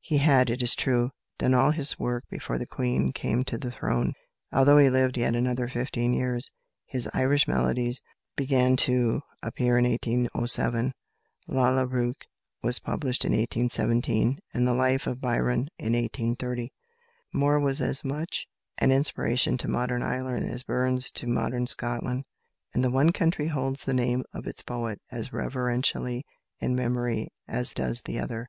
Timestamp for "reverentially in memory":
25.32-27.28